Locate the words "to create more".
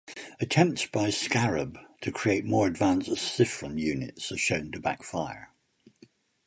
2.01-2.65